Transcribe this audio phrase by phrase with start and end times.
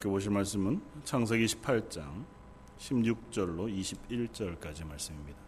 [0.00, 2.24] 그 보실 말씀은 창세기 18장
[2.78, 5.40] 16절로 21절까지 말씀입니다.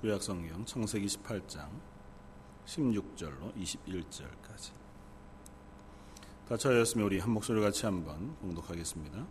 [0.00, 1.70] 구약 성경 창세기 18장
[2.66, 4.93] 16절로 21절까지
[6.48, 9.26] 다차였으면 우리 한 목소리 같이 한번 공독하겠습니다.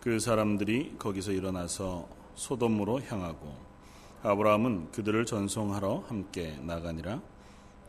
[0.00, 3.54] 그 사람들이 거기서 일어나서 소돔으로 향하고
[4.24, 7.22] 아브라함은 그들을 전송하러 함께 나가니라.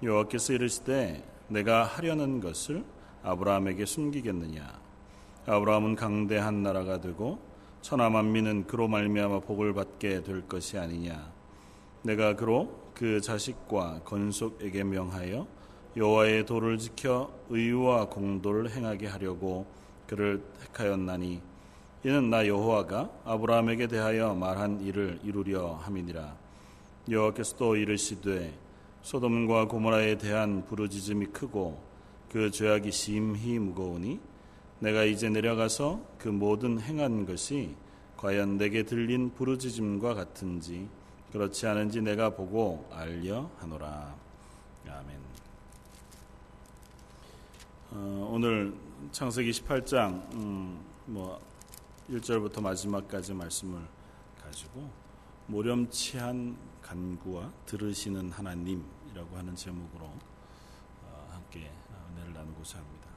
[0.03, 2.85] 여호와께서 이르시되 내가 하려는 것을
[3.23, 4.81] 아브라함에게 숨기겠느냐?
[5.47, 7.39] 아브라함은 강대한 나라가 되고
[7.81, 11.31] 천하 만민은 그로 말미암아 복을 받게 될 것이 아니냐?
[12.03, 15.47] 내가 그로 그 자식과 건속에게 명하여
[15.97, 19.65] 여호와의 도를 지켜 의와 공도를 행하게 하려고
[20.05, 21.41] 그를 택하였나니
[22.03, 26.37] 이는 나 여호와가 아브라함에게 대하여 말한 일을 이루려 함이니라
[27.09, 28.53] 여호와께서 도 이르시되
[29.01, 31.81] 소돔과 고모라에 대한 부르짖음이 크고
[32.31, 34.19] 그 죄악이 심히 무거우니
[34.79, 37.75] 내가 이제 내려가서 그 모든 행한 것이
[38.17, 40.87] 과연 내게 들린 부르짖음과 같은지
[41.31, 44.15] 그렇지 않은지 내가 보고 알려 하노라
[44.87, 45.26] 아멘.
[47.89, 48.75] 어, 오늘
[49.13, 51.39] 창세기 18장 음, 뭐
[52.09, 53.79] 1절부터 마지막까지 말씀을
[54.43, 54.89] 가지고
[55.45, 61.71] 모렴치한 간구와 들으시는 하나님이라고 하는 제목으로 어, 함께
[62.13, 63.07] 은혜를 나누고자 합니다.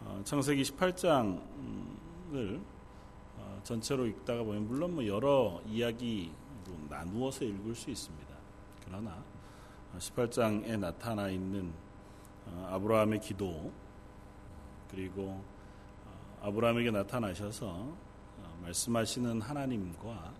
[0.00, 1.38] 어, 창세기 18장을
[3.36, 6.32] 어, 전체로 읽다가 보면 물론 뭐 여러 이야기로
[6.88, 8.34] 나누어서 읽을 수 있습니다.
[8.86, 9.22] 그러나
[9.98, 11.85] 18장에 나타나 있는 어,
[12.70, 13.72] 아브라함의 기도
[14.90, 15.44] 그리고
[16.04, 20.34] 어, 아브라함에게 나타나셔서 어, 말씀하시는 하나님과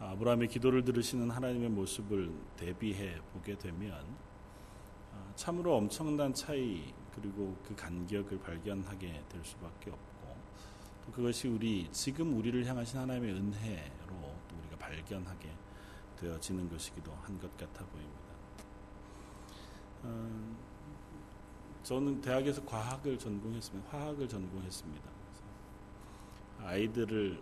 [0.00, 3.94] 아브라함의 기도를 들으시는 하나님의 모습을 대비해 보게 되면
[5.36, 10.36] 참으로 엄청난 차이 그리고 그 간격을 발견하게 될 수밖에 없고
[11.04, 15.50] 또 그것이 우리 지금 우리를 향하신 하나님의 은혜로 또 우리가 발견하게
[16.18, 18.30] 되어지는 것이기도 한 것 같아 보입니다.
[21.82, 23.90] 저는 대학에서 과학을 전공했습니다.
[23.90, 25.10] 화학을 전공했습니다.
[26.62, 27.40] 아이들을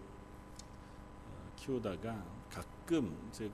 [1.27, 3.51] 어, 키우다가 가끔 이제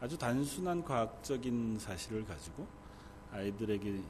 [0.00, 2.66] 아주 단순한 과학적인 사실을 가지고
[3.32, 4.00] 아이들에게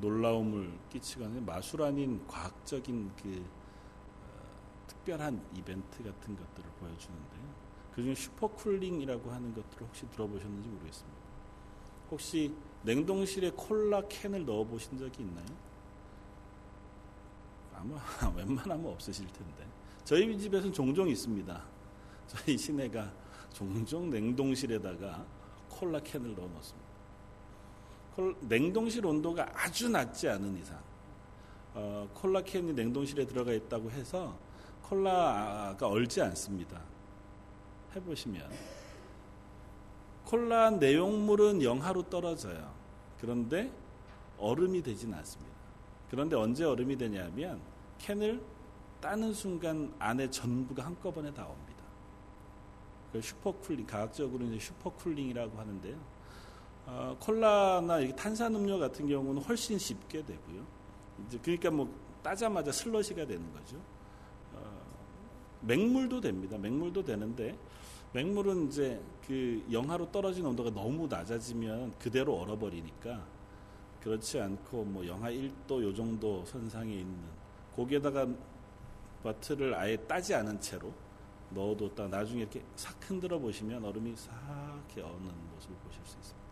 [0.00, 3.44] 놀라움을 끼치거나 마술 아닌 과학적인 그
[4.22, 7.42] 어, 특별한 이벤트 같은 것들을 보여주는데요.
[7.94, 11.18] 그중에 supercooling이라고 하는 것들을 혹시 들어보셨는지 모르겠습니다.
[12.10, 15.46] 혹시 냉동실에 콜라 캔을 넣어 보신 적이 있나요?
[17.74, 17.96] 아마
[18.36, 19.66] 웬만하면 없으실 텐데.
[20.04, 21.62] 저희 집에서는 종종 있습니다.
[22.26, 23.12] 저희 시내가
[23.52, 25.24] 종종 냉동실에다가
[25.68, 26.92] 콜라 캔을 넣어 놓습니다.
[28.40, 30.78] 냉동실 온도가 아주 낮지 않은 이상,
[31.74, 34.36] 어, 콜라 캔이 냉동실에 들어가 있다고 해서
[34.82, 36.80] 콜라가 얼지 않습니다.
[37.94, 38.50] 해보시면
[40.32, 42.72] 콜라 내용물은 영하로 떨어져요.
[43.20, 43.70] 그런데
[44.38, 45.52] 얼음이 되지는 않습니다.
[46.10, 47.60] 그런데 언제 얼음이 되냐면
[47.98, 48.40] 캔을
[48.98, 51.82] 따는 순간 안에 전부가 한꺼번에 다 옵니다.
[53.20, 55.98] supercooling, 과학적으로 이제 supercooling이라고 하는데요.
[56.86, 60.66] 어, 콜라나 탄산음료 같은 경우는 훨씬 쉽게 되고요.
[61.26, 63.76] 이제 그러니까 뭐 따자마자 슬러시가 되는 거죠.
[64.54, 64.80] 어,
[65.60, 66.56] 맹물도 됩니다.
[66.56, 67.54] 맹물도 되는데
[68.12, 73.24] 맹물은 이제 그 영하로 떨어진 온도가 너무 낮아지면 그대로 얼어버리니까
[74.02, 77.18] 그렇지 않고 뭐 영하 1도 요 정도 선상에 있는
[77.74, 78.26] 거기에다가
[79.22, 80.92] 버트를 아예 따지 않은 채로
[81.50, 84.32] 넣어뒀다 나중에 이렇게 싹 흔들어 보시면 얼음이 싹
[84.88, 86.42] 이렇게 어는 모습을 보실 수 있습니다.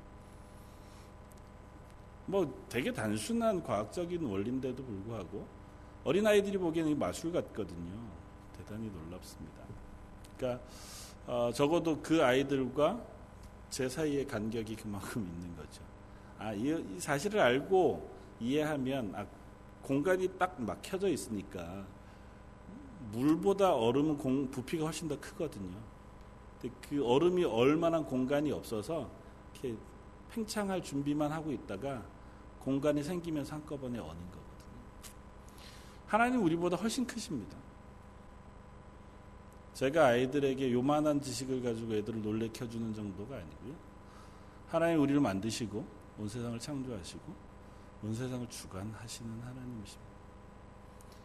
[2.26, 5.46] 뭐 되게 단순한 과학적인 원리인데도 불구하고
[6.04, 8.08] 어린아이들이 보기에는 마술 같거든요.
[8.56, 9.64] 대단히 놀랍습니다.
[10.36, 10.64] 그러니까
[11.30, 13.00] 어, 적어도 그 아이들과
[13.70, 15.80] 제 사이의 간격이 그만큼 있는 거죠.
[16.36, 18.10] 아, 이, 이 사실을 알고
[18.40, 19.24] 이해하면 아,
[19.80, 21.86] 공간이 딱 막혀져 있으니까
[23.12, 25.76] 물보다 얼음은 공, 부피가 훨씬 더 크거든요.
[26.60, 29.08] 근데 그 얼음이 얼마나 공간이 없어서
[29.52, 29.78] 이렇게
[30.32, 32.02] 팽창할 준비만 하고 있다가
[32.58, 34.80] 공간이 생기면서 한꺼번에 어는 거거든요.
[36.08, 37.56] 하나님 우리보다 훨씬 크십니다.
[39.74, 43.74] 제가 아이들에게 요만한 지식을 가지고 애들을 놀래켜주는 정도가 아니고요.
[44.68, 45.84] 하나님 우리를 만드시고
[46.18, 47.50] 온 세상을 창조하시고
[48.02, 50.10] 온 세상을 주관하시는 하나님이십니다.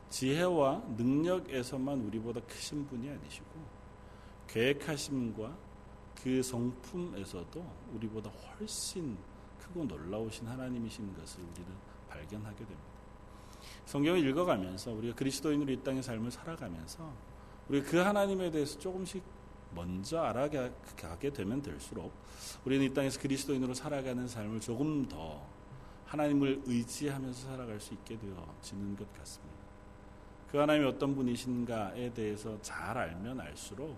[0.10, 3.46] 지혜와 능력에서만 우리보다 크신 분이 아니시고
[4.48, 5.58] 계획하심과
[6.22, 9.18] 그 성품에서도 우리보다 훨씬
[9.60, 11.70] 크고 놀라우신 하나님이신 것을 우리는
[12.08, 12.96] 발견하게 됩니다.
[13.86, 17.12] 성경을 읽어가면서 우리가 그리스도인으로 이 땅의 삶을 살아가면서
[17.68, 19.24] 우리 그 하나님에 대해서 조금씩
[19.74, 22.14] 먼저 알아가게 되면 될수록
[22.64, 25.46] 우리는 이 땅에서 그리스도인으로 살아가는 삶을 조금 더
[26.06, 29.56] 하나님을 의지하면서 살아갈 수 있게 되어지는 것 같습니다.
[30.50, 33.98] 그 하나님이 어떤 분이신가에 대해서 잘 알면 알수록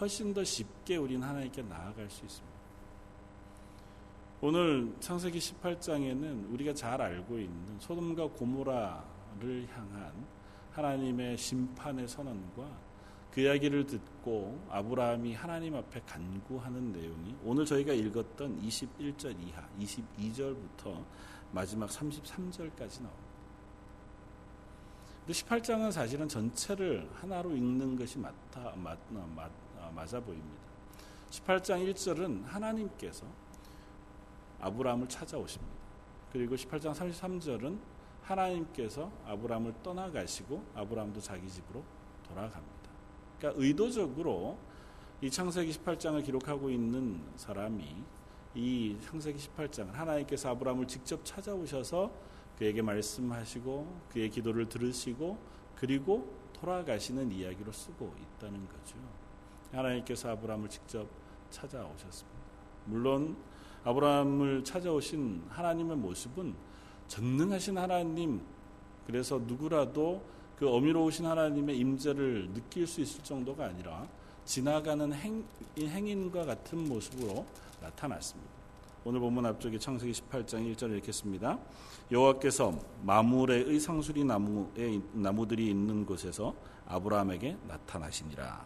[0.00, 2.60] 훨씬 더 쉽게 우리는 하나님께 나아갈 수 있습니다.
[4.42, 10.12] 오늘 창세기 18장에는 우리가 잘 알고 있는 소돔과 고모라를 향한
[10.70, 12.89] 하나님의 심판의 선언과
[13.32, 21.04] 그 이야기를 듣고 아브라함이 하나님 앞에 간구하는 내용이 오늘 저희가 읽었던 21절 이하 22절부터
[21.52, 23.30] 마지막 33절까지 나옵니다.
[25.20, 29.50] 근데 18장은 사실은 전체를 하나로 읽는 것이 맞다, 맞, 맞,
[29.94, 30.60] 맞아 보입니다.
[31.30, 33.24] 18장 1절은 하나님께서
[34.60, 35.72] 아브라함을 찾아오십니다.
[36.32, 37.78] 그리고 18장 33절은
[38.22, 41.84] 하나님께서 아브라함을 떠나가시고 아브라함도 자기 집으로
[42.28, 42.79] 돌아갑니다.
[43.40, 44.58] 그러니까 의도적으로
[45.22, 48.04] 이 창세기 18장을 기록하고 있는 사람이
[48.54, 52.10] 이 창세기 18장을 하나님께서 아브라함을 직접 찾아오셔서
[52.58, 55.38] 그에게 말씀하시고 그의 기도를 들으시고
[55.74, 58.96] 그리고 돌아가시는 이야기로 쓰고 있다는 거죠.
[59.72, 61.08] 하나님께서 아브라함을 직접
[61.48, 62.38] 찾아오셨습니다.
[62.84, 63.36] 물론
[63.84, 66.54] 아브라함을 찾아오신 하나님의 모습은
[67.08, 68.42] 전능하신 하나님
[69.06, 70.22] 그래서 누구라도
[70.60, 74.06] 그 어미로우신 하나님의 임재를 느낄 수 있을 정도가 아니라
[74.44, 75.42] 지나가는 행,
[75.78, 77.46] 행인과 같은 모습으로
[77.80, 78.50] 나타났습니다.
[79.06, 81.58] 오늘 본문 앞쪽에 창세기 18장 1절을 읽겠습니다.
[82.12, 86.54] 여호와께서 마물의 상수리 나무의 나무들이 있는 곳에서
[86.86, 88.62] 아브라함에게 나타나시니라.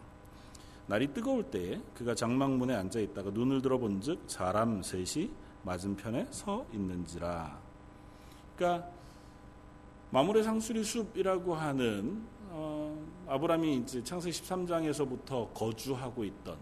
[0.89, 5.31] 날이 뜨거울 때에 그가 장막문에 앉아 있다가 눈을 들어본즉 사람 셋이
[5.63, 7.57] 맞은편에 서 있는지라.
[8.57, 8.94] 그러니까
[10.15, 16.57] 마물의 상수리 숲이라고 하는 어, 아브라함이 이제 창세기 13장에서부터 거주하고 있던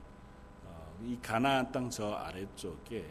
[0.64, 3.04] 어, 이 가나안 땅 저 아래쪽에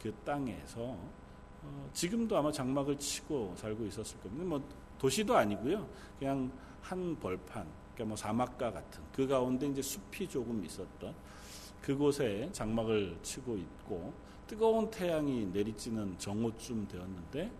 [0.00, 4.46] 그 땅에서 어, 지금도 아마 장막을 치고 살고 있었을 겁니다.
[4.46, 4.66] 뭐
[4.98, 5.86] 도시도 아니고요.
[6.18, 6.50] 그냥
[6.80, 11.14] 한 벌판, 그러니까 뭐 사막가 같은 그 가운데 이제 숲이 조금 있었던
[11.82, 14.14] 그곳에 장막을 치고 있고
[14.46, 17.52] 뜨거운 태양이 내리쬐는 정오쯤 되었는데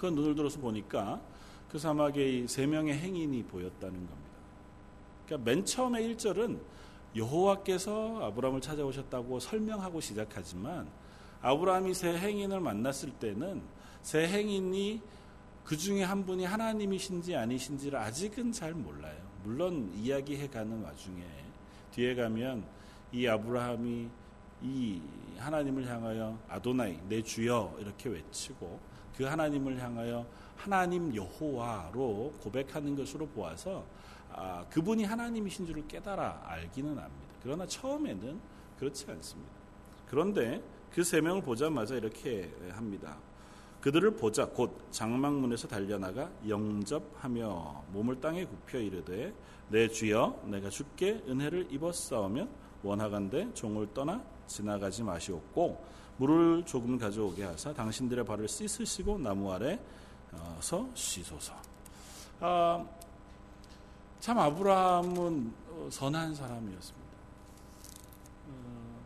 [0.00, 1.20] 그 눈을 들어서 보니까
[1.70, 4.30] 그 사막에 세 명의 행인이 보였다는 겁니다.
[5.26, 6.58] 그러니까 맨 처음에 1절은
[7.14, 10.88] 여호와께서 아브라함을 찾아오셨다고 설명하고 시작하지만
[11.42, 13.60] 아브라함이 세 행인을 만났을 때는
[14.00, 15.02] 세 행인이
[15.64, 19.20] 그 중에 한 분이 하나님이신지 아니신지를 아직은 잘 몰라요.
[19.44, 21.22] 물론 이야기해 가는 와중에
[21.90, 22.64] 뒤에 가면
[23.12, 24.08] 이 아브라함이
[24.62, 25.02] 이
[25.36, 30.26] 하나님을 향하여 아도나이 내 주여 이렇게 외치고 그 하나님을 향하여
[30.56, 33.84] 하나님 여호와로 고백하는 것으로 보아서
[34.32, 37.34] 아, 그분이 하나님이신 줄을 깨달아 알기는 압니다.
[37.42, 38.38] 그러나 처음에는
[38.78, 39.52] 그렇지 않습니다.
[40.08, 40.62] 그런데
[40.92, 43.16] 그 세 명을 보자마자 이렇게 합니다.
[43.80, 49.32] 그들을 보자 곧 장막문에서 달려나가 영접하며 몸을 땅에 굽혀 이르되
[49.68, 52.48] 내 주여 내가 주께 은혜를 입었사오면
[52.82, 55.82] 원하간대 종을 떠나 지나가지 마시옵고
[56.20, 61.54] 물을 조금 가져오게 하사 당신들의 발을 씻으시고 나무 아래서 쉬소서.
[62.40, 62.86] 아,
[64.20, 67.16] 참 아브라함은 어, 선한 사람이었습니다.
[68.48, 69.00] 어,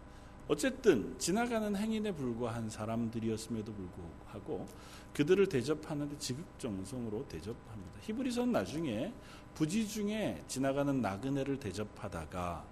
[0.49, 4.67] 어쨌든 지나가는 행인에 불과한 사람들이었음에도 불구하고
[5.13, 7.93] 그들을 대접하는데 지극정성으로 대접합니다.
[8.01, 9.13] 히브리서는 나중에
[9.55, 12.65] 부지 중에 지나가는 나그네를 대접하다가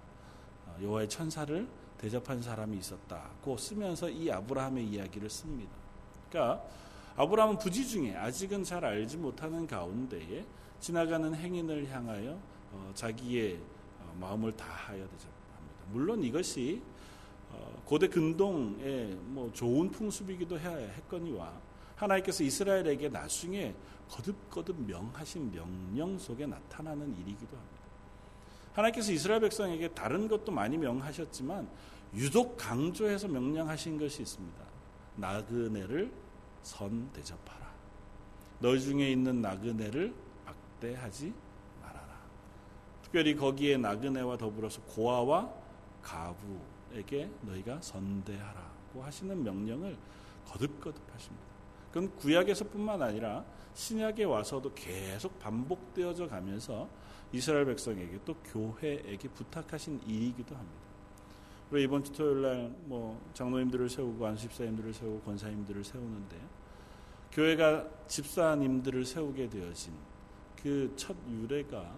[0.65, 1.65] 어, 여호와의 천사를
[2.03, 5.71] 대접한 사람이 있었다고 쓰면서 이 아브라함의 이야기를 씁니다.
[6.29, 6.61] 그러니까
[7.15, 10.45] 아브라함은 부지 중에 아직은 잘 알지 못하는 가운데에
[10.81, 12.37] 지나가는 행인을 향하여
[12.73, 13.57] 어, 자기의
[14.01, 15.85] 어, 마음을 다하여 대접합니다.
[15.93, 16.81] 물론 이것이
[17.49, 21.53] 어, 고대 근동의 뭐 좋은 풍습이기도 했거니와
[21.95, 23.73] 하나님께서 이스라엘에게 나중에
[24.09, 27.82] 거듭거듭 명하신 명령 속에 나타나는 일이기도 합니다.
[28.73, 31.67] 하나님께서 이스라엘 백성에게 다른 것도 많이 명하셨지만
[32.15, 34.63] 유독 강조해서 명령하신 것이 있습니다.
[35.15, 36.11] 나그네를
[36.61, 37.71] 선 대접하라.
[38.59, 40.13] 너 중에 있는 나그네를
[40.45, 41.33] 박대하지
[41.81, 42.19] 말아라.
[43.01, 45.53] 특별히 거기에 나그네와 더불어서 고아와
[46.01, 49.97] 가부에게 너희가 선대하라고 하시는 명령을
[50.45, 51.45] 거듭거듭 하십니다.
[51.91, 56.87] 그건 구약에서뿐만 아니라 신약에 와서도 계속 반복되어져 가면서
[57.33, 60.83] 이스라엘 백성에게 또 교회에게 부탁하신 일이기도 합니다.
[61.69, 66.37] 그리고 이번 주 토요일 날뭐 장로님들을 세우고 안수집사님들을 세우고 권사님들을 세우는데
[67.31, 69.93] 교회가 집사님들을 세우게 되어진
[70.61, 71.93] 그 첫 유래가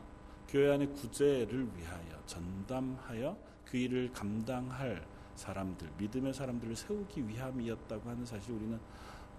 [0.47, 8.53] 교회 안의 구제를 위하여 전담하여 그 일을 감당할 사람들, 믿음의 사람들을 세우기 위함이었다고 하는 사실
[8.53, 8.79] 우리는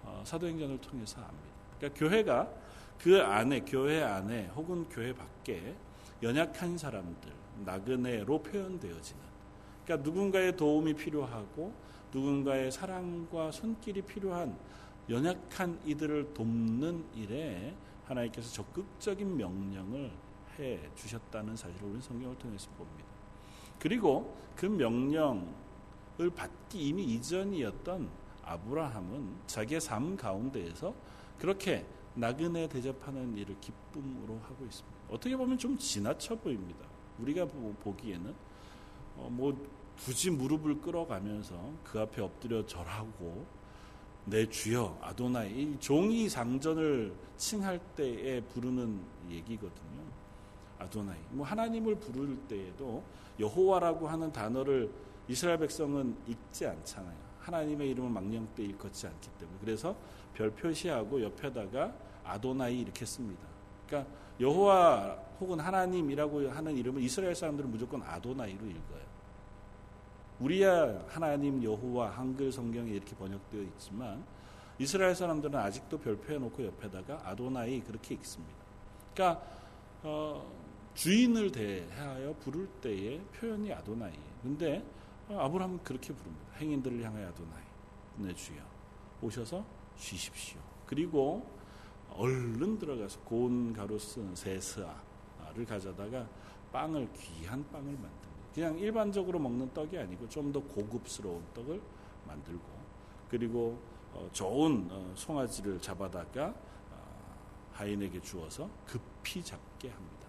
[0.03, 1.47] 어, 사도행전을 통해서 압니다.
[1.77, 2.49] 그러니까 교회가
[3.01, 5.75] 그 안에 교회 안에 혹은 교회 밖에
[6.23, 7.31] 연약한 사람들
[7.65, 9.21] 나그네로 표현되어지는
[9.85, 11.73] 그러니까 누군가의 도움이 필요하고
[12.11, 14.57] 누군가의 사랑과 손길이 필요한
[15.09, 20.11] 연약한 이들을 돕는 일에 하나님께서 적극적인 명령을
[20.59, 23.05] 해 주셨다는 사실을 우리 성경을 통해서 봅니다.
[23.79, 28.09] 그리고 그 명령을 받기 이미 이전이었던
[28.43, 30.93] 아브라함은 자기의 삶 가운데에서
[31.37, 34.96] 그렇게 나그네 대접하는 일을 기쁨으로 하고 있습니다.
[35.09, 36.85] 어떻게 보면 좀 지나쳐 보입니다.
[37.19, 38.33] 우리가 보기에는
[39.17, 39.55] 어, 뭐
[40.03, 43.45] 굳이 무릎을 끌어가면서 그 앞에 엎드려 절하고
[44.25, 48.99] 내 주여 아도나이 이 종이 상전을 칭할 때에 부르는
[49.29, 50.01] 얘기거든요.
[50.77, 53.03] 아도나이 뭐 하나님을 부를 때에도
[53.39, 54.91] 여호와라고 하는 단어를
[55.27, 57.15] 이스라엘 백성은 읽지 않잖아요.
[57.39, 59.95] 하나님의 이름을 망령때 일컫지 않기 때문에 그래서
[60.33, 63.47] 별 표시하고 옆에다가 아도나이 이렇게 씁니다.
[63.87, 69.07] 그러니까 여호와 혹은 하나님이라고 하는 이름을 이스라엘 사람들은 무조건 아도나이로 읽어요.
[70.39, 74.23] 우리야 하나님 여호와 한글 성경에 이렇게 번역되어 있지만
[74.79, 78.53] 이스라엘 사람들은 아직도 별표해 놓고 옆에다가 아도나이 그렇게 읽습니다.
[79.13, 79.43] 그러니까
[80.03, 80.47] 어,
[80.93, 84.23] 주인을 대하여 부를 때의 표현이 아도나이예요.
[84.43, 84.83] 근데
[85.29, 86.45] 아브라함은 그렇게 부릅니다.
[86.59, 87.63] 행인들을 향하여 아도나이
[88.17, 88.57] 내 주여
[89.21, 89.65] 오셔서
[89.95, 90.59] 쉬십시오.
[90.85, 91.56] 그리고
[92.17, 96.27] 얼른 들어가서 고운 가루 쓴 세스아를 가져다가
[96.71, 98.27] 빵을 귀한 빵을 만듭니다.
[98.53, 101.79] 그냥 일반적으로 먹는 떡이 아니고 좀 더 고급스러운 떡을
[102.25, 102.63] 만들고
[103.29, 103.77] 그리고
[104.13, 107.37] 어, 좋은 어, 송아지를 잡아다가 어,
[107.73, 110.27] 하인에게 주어서 급히 잡게 합니다.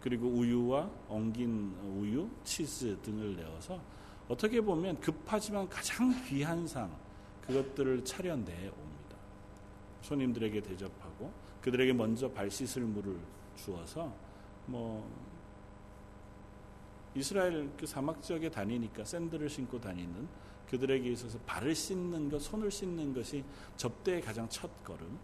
[0.00, 3.80] 그리고 우유와 엉긴 우유, 치즈 등을 내어서
[4.28, 6.90] 어떻게 보면 급하지만 가장 귀한 상
[7.42, 8.70] 그것들을 차려내.
[10.02, 13.18] 손님들에게 대접하고 그들에게 먼저 발 씻을 물을
[13.56, 14.12] 주어서
[14.66, 15.10] 뭐
[17.14, 20.28] 이스라엘 그 사막 지역에 다니니까 샌들을 신고 다니는
[20.68, 23.42] 그들에게 있어서 발을 씻는 것, 손을 씻는 것이
[23.76, 25.18] 접대의 가장 첫 걸음.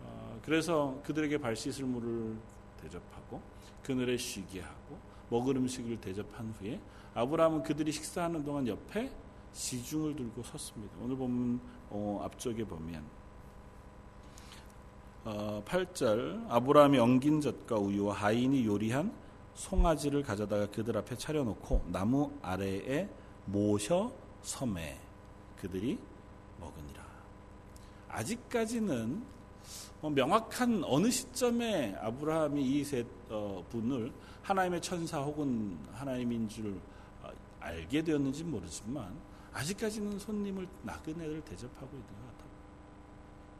[0.00, 2.36] 어, 그래서 그들에게 발 씻을 물을
[2.80, 3.40] 대접하고
[3.82, 6.80] 그늘에 쉬게 하고 먹을 음식을 대접한 후에
[7.14, 9.12] 아브라함은 그들이 식사하는 동안 옆에
[9.52, 10.96] 시중을 들고 섰습니다.
[11.00, 13.21] 오늘 보면 어, 앞쪽에 보면 어,
[15.24, 19.12] 8절 아브라함이 엉긴 젖과 우유와 하인이 요리한
[19.54, 23.08] 송아지를 가져다가 그들 앞에 차려놓고 나무 아래에
[23.44, 24.12] 모셔
[24.42, 24.98] 섬에
[25.56, 25.98] 그들이
[26.58, 27.02] 먹으니라.
[28.08, 29.22] 아직까지는
[30.00, 34.12] 뭐 명확한 어느 시점에 아브라함이 이세 어, 분을
[34.42, 36.80] 하나님의 천사 혹은 하나님인 줄
[37.22, 39.16] 어, 알게 되었는지 모르지만
[39.52, 42.50] 아직까지는 손님을 나그네를 대접하고 있는 것 같아요.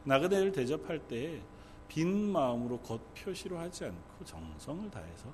[0.03, 1.41] 나그네를 대접할 때
[1.93, 5.25] 빈 마음으로 겉표시로 하지 않고 정성을 다해서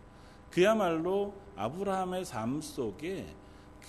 [0.52, 3.34] 그야말로 아브라함의 삶 속에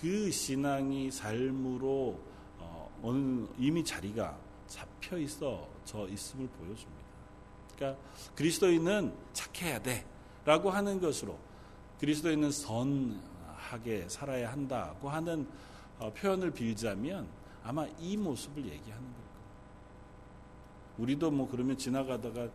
[0.01, 2.21] 그 신앙이 삶으로
[2.59, 7.05] 어, 이미 자리가 잡혀 있어 저 있음을 보여줍니다.
[7.75, 8.01] 그러니까
[8.37, 11.37] 그리스도인은 착해야 돼라고 하는 것으로
[11.99, 15.49] 그리스도인은 선하게 살아야 한다고 하는
[15.99, 17.27] 어, 표현을 빌자면
[17.65, 19.20] 아마 이 모습을 얘기하는 거예요.
[21.01, 22.49] 우리도 뭐 그러면 지나가다가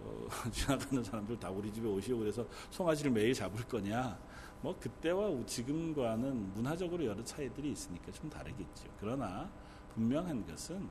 [0.00, 4.18] 어, 지나가는 사람들 다 우리 집에 오시고 그래서 송아지를 매일 잡을 거냐?
[4.60, 8.84] 뭐 그때와 지금과는 문화적으로 여러 차이들이 있으니까 좀 다르겠죠.
[8.98, 9.48] 그러나
[9.94, 10.88] 분명한 것은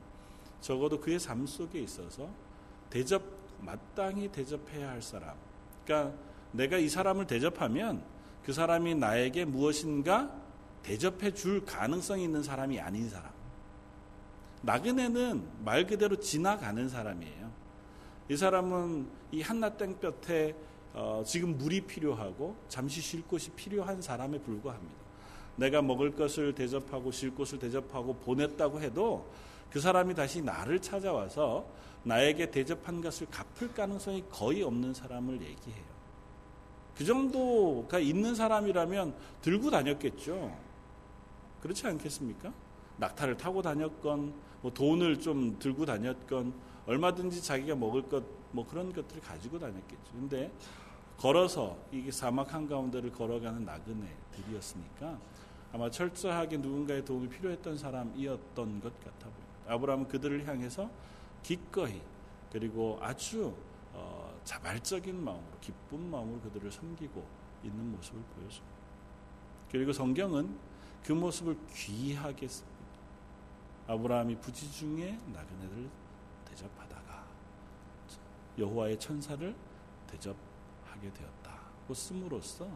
[0.60, 2.28] 적어도 그의 삶 속에 있어서
[2.88, 3.22] 대접
[3.60, 5.36] 마땅히 대접해야 할 사람.
[5.84, 6.16] 그러니까
[6.52, 8.02] 내가 이 사람을 대접하면
[8.44, 10.32] 그 사람이 나에게 무엇인가
[10.82, 13.33] 대접해 줄 가능성이 있는 사람이 아닌 사람.
[14.64, 17.52] 나그네는 말 그대로 지나가는 사람이에요.
[18.30, 20.54] 이 사람은 이 한나 땡볕에
[20.94, 24.94] 어, 지금 물이 필요하고 잠시 쉴 곳이 필요한 사람에 불과합니다.
[25.56, 29.30] 내가 먹을 것을 대접하고 쉴 곳을 대접하고 보냈다고 해도
[29.70, 31.66] 그 사람이 다시 나를 찾아와서
[32.04, 35.94] 나에게 대접한 것을 갚을 가능성이 거의 없는 사람을 얘기해요.
[36.96, 40.56] 그 정도가 있는 사람이라면 들고 다녔겠죠.
[41.60, 42.52] 그렇지 않겠습니까?
[42.98, 44.32] 낙타를 타고 다녔건
[44.64, 46.54] 뭐 돈을 좀 들고 다녔건
[46.86, 50.12] 얼마든지 자기가 먹을 것 뭐 그런 것들을 가지고 다녔겠죠.
[50.12, 50.50] 근데
[51.18, 55.18] 걸어서 이게 사막 한가운데를 걸어가는 나그네들이었으니까
[55.72, 59.74] 아마 철저하게 누군가의 도움이 필요했던 사람이었던 것 같아 보입니다.
[59.74, 60.88] 아브라함은 그들을 향해서
[61.42, 62.00] 기꺼이
[62.52, 63.52] 그리고 아주
[63.92, 67.24] 어, 자발적인 마음으로 기쁜 마음으로 그들을 섬기고
[67.64, 68.74] 있는 모습을 보여줍니다.
[69.70, 70.56] 그리고 성경은
[71.04, 72.46] 그 모습을 귀하게.
[73.86, 75.90] 아브라함이 부지 중에 나그네를
[76.46, 77.26] 대접하다가
[78.58, 79.54] 여호와의 천사를
[80.06, 82.68] 대접하게 되었다고 씀으로써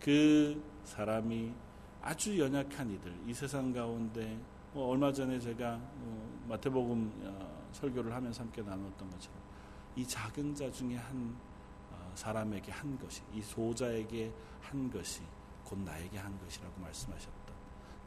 [0.00, 1.52] 그 사람이
[2.00, 4.38] 아주 연약한 이들 이 세상 가운데
[4.72, 9.38] 뭐 얼마 전에 제가 뭐 마태복음 어, 설교를 하면서 함께 나눴던 것처럼
[9.96, 11.36] 이 작은 자 중에 한
[11.90, 15.22] 어, 사람에게 한 것이 이 소자에게 한 것이
[15.64, 17.45] 곧 나에게 한 것이라고 말씀하셨던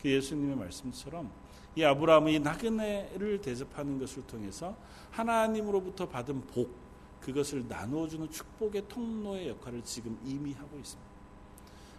[0.01, 1.31] 그 예수님의 말씀처럼
[1.75, 4.75] 이 아브라함이 나그네를 대접하는 것을 통해서
[5.11, 6.75] 하나님으로부터 받은 복
[7.21, 11.09] 그것을 나누어주는 축복의 통로의 역할을 지금 이미 하고 있습니다.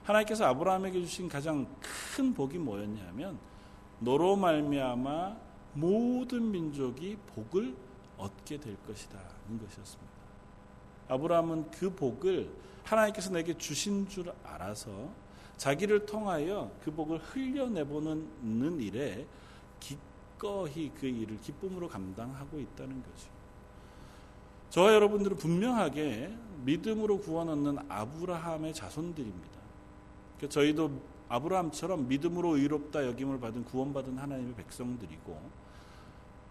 [0.05, 1.67] 하나님께서 아브라함에게 주신 가장
[2.15, 3.39] 큰 복이 뭐였냐면
[4.01, 5.37] 너로 말미암아
[5.75, 7.77] 모든 민족이 복을
[8.17, 10.11] 얻게 될 것이다는 것이었습니다.
[11.09, 12.51] 아브라함은 그 복을
[12.85, 15.11] 하나님께서 내게 주신 줄 알아서
[15.61, 19.27] 자기를 통하여 그 복을 흘려내보는 일에
[19.79, 23.29] 기꺼이 그 일을 기쁨으로 감당하고 있다는 거죠.
[24.71, 29.61] 저와 여러분들은 분명하게 믿음으로 구원 얻는 아브라함의 자손들입니다.
[30.39, 30.93] 그러니까 저희도
[31.29, 35.39] 아브라함처럼 믿음으로 의롭다 여김을 받은 구원받은 하나님의 백성들이고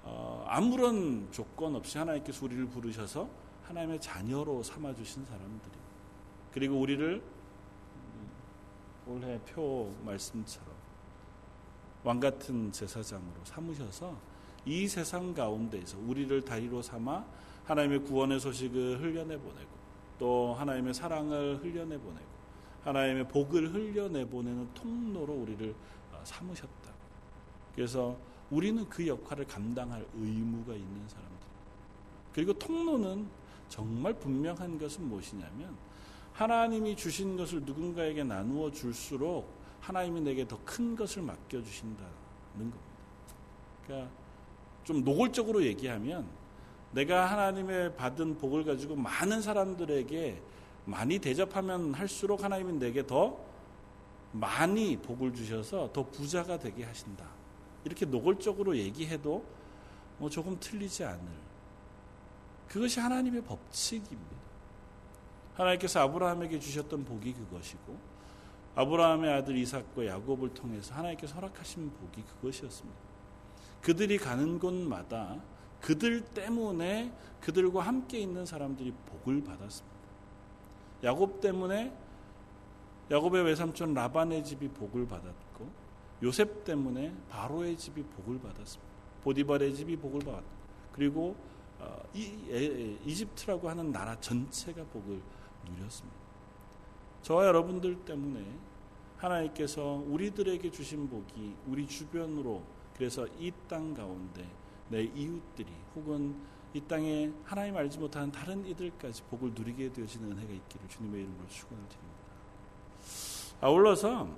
[0.03, 3.27] 어, 아무런 조건 없이 하나님께서 우리를 부르셔서
[3.63, 5.71] 하나님의 자녀로 삼아 주신 사람들이
[6.53, 7.38] 그리고 우리를
[9.09, 10.69] 올해 표 말씀처럼
[12.03, 14.15] 왕 같은 제사장으로 삼으셔서
[14.65, 17.25] 이 세상 가운데에서 우리를 다리로 삼아
[17.65, 19.69] 하나님의 구원의 소식을 흘려내 보내고
[20.17, 22.29] 또 하나님의 사랑을 흘려내 보내고
[22.83, 25.75] 하나님의 복을 흘려내 보내는 통로로 우리를
[26.11, 26.93] 어, 삼으셨다.
[27.75, 28.17] 그래서
[28.49, 31.47] 우리는 그 역할을 감당할 의무가 있는 사람들.
[32.33, 33.27] 그리고 통로는
[33.67, 35.75] 정말 분명한 것은 무엇이냐면
[36.39, 42.13] 하나님이 주신 것을 누군가에게 나누어 줄수록 하나님이 내게 더 큰 것을 맡겨 주신다는
[42.55, 42.77] 겁니다.
[43.85, 44.09] 그러니까
[44.85, 46.25] 좀 노골적으로 얘기하면
[46.93, 50.41] 내가 하나님의 받은 복을 가지고 많은 사람들에게
[50.85, 53.37] 많이 대접하면 할수록 하나님이 내게 더
[54.31, 57.25] 많이 복을 주셔서 더 부자가 되게 하신다.
[57.83, 59.43] 이렇게 노골적으로 얘기해도
[60.17, 61.21] 뭐 조금 틀리지 않을
[62.69, 64.38] 그것이 하나님의 법칙입니다.
[65.59, 67.97] 하나님께서 아브라함에게 주셨던 복이 그것이고
[68.75, 72.97] 아브라함의 아들 이삭과 야곱을 통해서 하나님께서 허락하신 복이 그것이었습니다.
[73.81, 75.41] 그들이 가는 곳마다
[75.81, 79.99] 그들 때문에 그들과 함께 있는 사람들이 복을 받았습니다.
[81.03, 81.93] 야곱 때문에
[83.11, 85.69] 야곱의 외삼촌 라반의 집이 복을 받았고
[86.23, 88.93] 요셉 때문에 바로의 집이 복을 받았습니다.
[89.23, 90.47] 보디발의 집이 복을 받았고
[90.93, 91.35] 그리고
[91.79, 95.21] 어, 이, 이집트라고 하는 나라 전체가 복을
[95.67, 96.17] 누렸습니다.
[97.21, 98.45] 저와 여러분들 때문에
[99.17, 102.63] 하나님께서 우리들에게 주신 복이 우리 주변으로
[102.95, 104.45] 그래서 이 땅 가운데
[104.89, 106.35] 내 이웃들이 혹은
[106.73, 111.83] 이 땅에 하나님 알지 못하는 다른 이들까지 복을 누리게 되어지는 은혜가 있기를 주님의 이름으로 축원을
[111.87, 112.19] 드립니다.
[113.61, 114.29] 아울러서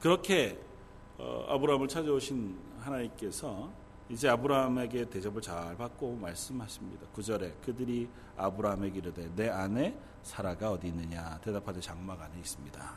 [0.00, 0.58] 그렇게
[1.18, 3.70] 어, 아브라함을 찾아오신 하나님께서
[4.08, 7.06] 이제 아브라함에게 대접을 잘 받고 말씀하십니다.
[7.14, 12.92] 9절에 그들이 아브라함에게 이르되 내 아내 사라가 어디 있느냐 대답하되 장막 안에 있습니다.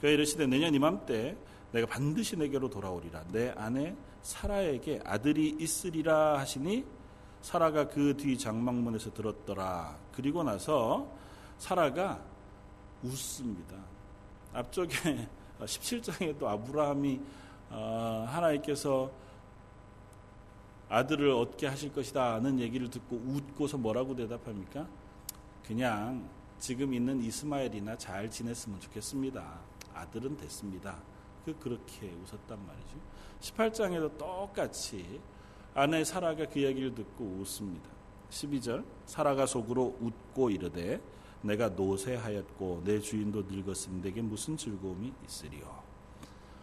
[0.00, 1.36] 그가 이르시되 내년 이맘때
[1.72, 6.84] 내가 반드시 내게로 돌아오리라 내 아내 사라에게 아들이 있으리라 하시니
[7.42, 9.98] 사라가 그 뒤 장막문에서 들었더라.
[10.12, 11.06] 그리고 나서
[11.58, 12.18] 사라가
[13.02, 13.76] 웃습니다.
[14.54, 15.28] 앞쪽에
[15.60, 17.20] 17장에도 아브라함이
[17.70, 19.10] 어, 하나님께서
[20.94, 24.86] 아들을 얻게 하실 것이다는 얘기를 듣고 웃고서 뭐라고 대답합니까?
[25.66, 26.30] 그냥
[26.60, 29.58] 지금 있는 이스마엘이나 잘 지냈으면 좋겠습니다.
[29.92, 31.02] 아들은 됐습니다.
[31.44, 32.96] 그 그렇게 웃었단 말이죠.
[33.40, 35.20] 18장에도 똑같이
[35.74, 37.90] 아내 사라가 그 이야기를 듣고 웃습니다.
[38.30, 41.00] 12절 사라가 속으로 웃고 이르되
[41.42, 45.82] 내가 노쇠하였고 내 주인도 늙었으니 내게 무슨 즐거움이 있으리요.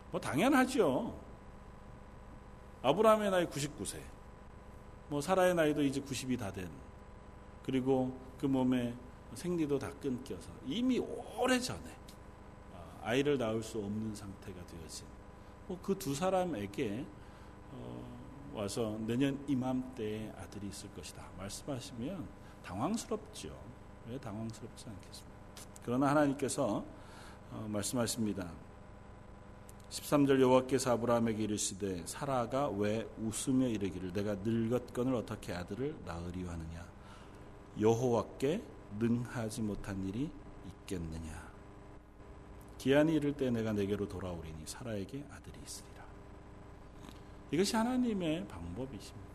[0.10, 1.20] 뭐 당연하죠.
[2.82, 4.21] 아브라함의 나이 99세.
[5.12, 6.70] 뭐 사라의 나이도 이제 90이 다 된.
[7.64, 8.96] 그리고 그 몸에
[9.34, 11.98] 생리도 다 끊겨서 이미 오래 전에
[12.74, 15.06] 아, 아이를 낳을 수 없는 상태가 되어진
[15.84, 17.06] 그두 사람에게
[17.74, 22.26] 어, 와서 내년 이맘때에 아들이 있을 것이다 말씀하시면
[22.64, 23.54] 당황스럽죠.
[24.08, 25.36] 왜 당황스럽지 않겠습니까?
[25.84, 26.86] 그러나 하나님께서
[27.52, 28.50] 어, 말씀하십니다.
[29.92, 34.14] 13절 여호와께서 아브라함에게 이르시되 사라가 왜 웃으며 이르기를?
[34.14, 36.86] 내가 늙었건을 어떻게 아들을 낳으리요 하느냐?
[37.80, 38.64] 여호와께
[39.00, 40.32] 능하지 못한 일이
[40.66, 41.52] 있겠느냐?
[42.78, 46.06] 기한이 이를 때 내가 내게로 돌아오리니 사라에게 아들이 있으리라.
[47.52, 49.32] 이것이 하나님의 방법이십니다.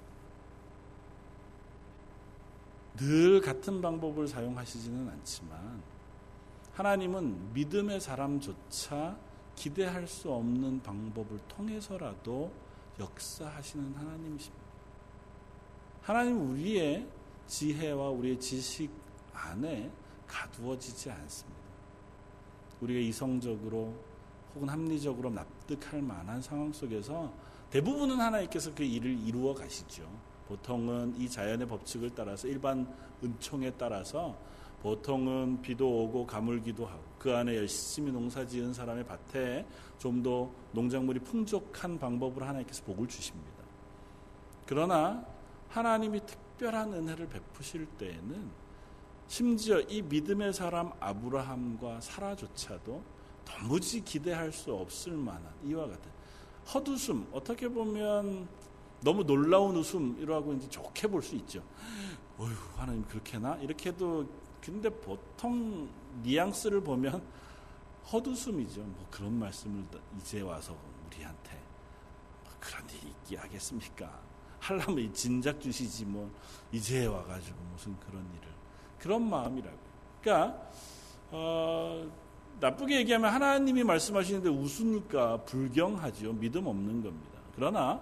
[2.96, 5.82] 늘 같은 방법을 사용하시지는 않지만
[6.72, 9.25] 하나님은 믿음의 사람조차
[9.56, 12.52] 기대할 수 없는 방법을 통해서라도
[13.00, 14.64] 역사하시는 하나님이십니다.
[16.02, 17.06] 하나님 우리의
[17.48, 18.90] 지혜와 우리의 지식
[19.32, 19.90] 안에
[20.26, 21.60] 가두어지지 않습니다.
[22.80, 23.94] 우리가 이성적으로
[24.54, 27.32] 혹은 합리적으로 납득할 만한 상황 속에서
[27.70, 30.08] 대부분은 하나님께서 그 일을 이루어 가시죠.
[30.48, 32.86] 보통은 이 자연의 법칙을 따라서 일반
[33.22, 34.36] 은총에 따라서
[34.82, 39.66] 보통은 비도 오고 가물기도 하고 그 안에 열심히 농사 지은 사람의 밭에
[39.98, 43.64] 좀 더 농작물이 풍족한 방법으로 하나님께서 복을 주십니다.
[44.66, 45.24] 그러나
[45.68, 48.50] 하나님이 특별한 은혜를 베푸실 때에는
[49.28, 53.02] 심지어 이 믿음의 사람 아브라함과 사라조차도
[53.44, 56.10] 도무지 기대할 수 없을 만한 이와 같은
[56.72, 58.48] 헛웃음 어떻게 보면
[59.02, 61.62] 너무 놀라운 웃음이라고 이제 좋게 볼 수 있죠.
[62.38, 64.26] 어휴 하나님 그렇게 나 이렇게도
[64.72, 65.88] 근데 보통
[66.22, 67.22] 뉘앙스를 보면
[68.12, 68.80] 헛웃음이죠.
[68.80, 69.84] 뭐 그런 말씀을
[70.18, 70.76] 이제 와서
[71.06, 71.52] 우리한테
[72.44, 74.20] 뭐 그런 일이 있기 하겠습니까?
[74.58, 76.30] 하려면 진작 주시지 뭐
[76.72, 78.48] 이제 와가지고 무슨 그런 일을
[78.98, 79.78] 그런 마음이라고.
[80.20, 80.70] 그러니까
[81.30, 82.10] 어,
[82.58, 86.32] 나쁘게 얘기하면 하나님이 말씀하시는데 웃으니까 불경하죠.
[86.32, 87.38] 믿음 없는 겁니다.
[87.54, 88.00] 그러나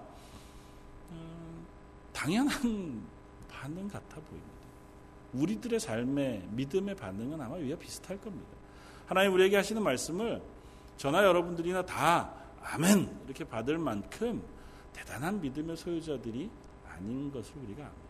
[1.11, 1.65] 어,
[2.13, 3.05] 당연한
[3.47, 4.54] 반응 같아 보입니다.
[5.35, 8.49] 우리들의 삶의 믿음의 반응은 아마 위와 비슷할 겁니다.
[9.05, 10.41] 하나님 우리에게 하시는 말씀을
[10.97, 14.41] 저나 여러분들이나 다 아멘 이렇게 받을 만큼
[14.93, 16.49] 대단한 믿음의 소유자들이
[16.87, 18.05] 아닌 것을 우리가 압니다.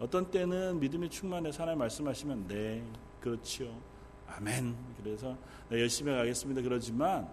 [0.00, 2.84] 어떤 때는 믿음이 충만해서 하나님 말씀하시면 네
[3.20, 3.80] 그렇죠
[4.26, 5.36] 아멘 그래서
[5.68, 7.28] 네, 열심히 가겠습니다 그러지만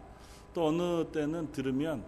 [0.53, 2.05] 또 어느 때는 들으면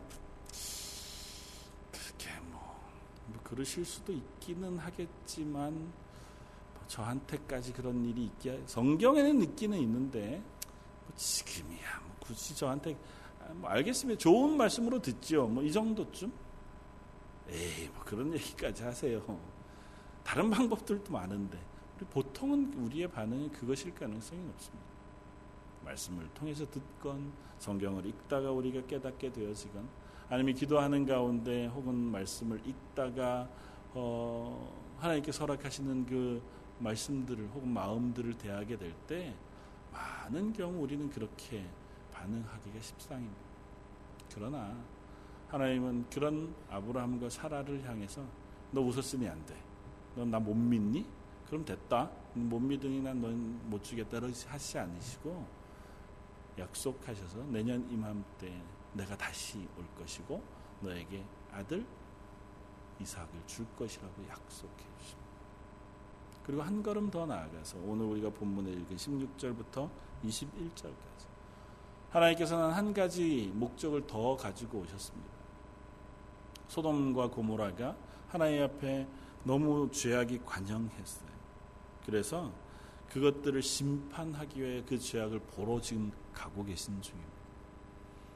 [1.92, 2.80] 그렇게 뭐,
[3.28, 5.92] 뭐 그러실 수도 있기는 하겠지만
[6.88, 10.42] 저한테까지 그런 일이 있기야 성경에는 느끼는 있는데
[11.06, 12.98] 뭐 지금이야 뭐 굳이 저한테
[13.42, 14.20] 아, 뭐 알겠습니다.
[14.20, 16.32] 좋은 말씀으로 듣죠 뭐이 정도쯤?
[17.50, 19.22] 에이 뭐 그런 얘기까지 하세요.
[20.24, 21.60] 다른 방법들도 많은데
[22.10, 24.86] 보통은 우리의 반응이 그것일 가능성이 높습니다.
[25.84, 29.88] 말씀을 통해서 듣건 성경을 읽다가 우리가 깨닫게 되어지건
[30.30, 33.48] 아니면 기도하는 가운데 혹은 말씀을 읽다가
[33.94, 36.42] 어, 하나님께 설악하시는 그
[36.80, 39.36] 말씀들을 혹은 마음들을 대하게 될 때
[39.92, 41.66] 많은 경우 우리는 그렇게
[42.12, 43.42] 반응하기가 십상입니다.
[44.34, 44.76] 그러나
[45.50, 48.24] 하나님은 그런 아브라함과 사라를 향해서
[48.72, 49.56] 너 웃었으면 안 돼.
[50.16, 51.06] 넌 나 못 믿니?
[51.48, 52.10] 그럼 됐다.
[52.34, 54.18] 못 믿으니 난 넌 못 주겠다.
[54.22, 55.46] 하시지 않으시고
[56.58, 58.52] 약속하셔서 내년 이맘때
[58.94, 60.42] 내가 다시 올 것이고
[60.82, 61.86] 너에게 아들
[63.00, 65.23] 이삭을 줄 것이라고 약속해 주십니다.
[66.46, 69.90] 그리고 한 걸음 더 나아가서 오늘 우리가 본문에 읽은 16절부터
[70.26, 71.34] 21절까지
[72.12, 75.30] 하나님께서는 한 가지 목적을 더 가지고 오셨습니다.
[76.68, 77.96] 소돔과 고모라가
[78.28, 79.08] 하나님 앞에
[79.44, 81.30] 너무 죄악이 관영했어요.
[82.06, 82.52] 그래서
[83.10, 87.34] 그것들을 심판하기 위해 그 죄악을 보러 지금 가고 계신 중입니다.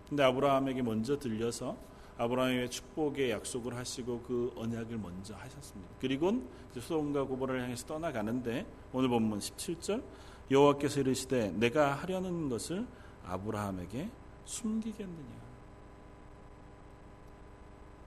[0.08, 1.78] 근데 아브라함에게 먼저 들려서
[2.18, 5.94] 아브라함의 축복의 약속을 하시고 그 언약을 먼저 하셨습니다.
[6.00, 6.42] 그리고
[6.74, 10.04] 소돔과 고보라를 향해서 떠나가는데 오늘 본문 17절
[10.50, 12.88] 여호와께서 이르시되 내가 하려는 것을
[13.26, 14.10] 아브라함에게
[14.46, 15.48] 숨기겠느냐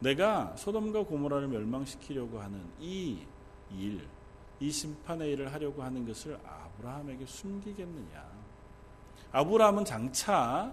[0.01, 3.19] 내가 소돔과 고모라를 멸망시키려고 하는 이
[3.71, 4.09] 일,
[4.59, 8.25] 이 심판의 일을 하려고 하는 것을 아브라함에게 숨기겠느냐
[9.33, 10.73] 아브라함은 장차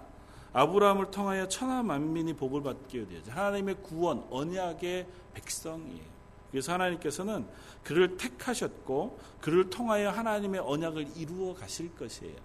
[0.57, 3.31] 아브라함을 통하여 천하 만민이 복을 받게 되죠.
[3.31, 6.17] 하나님의 구원, 언약의 백성이에요.
[6.49, 7.45] 그래서 하나님께서는
[7.83, 12.35] 그를 택하셨고 그를 통하여 하나님의 언약을 이루어 가실 것이에요.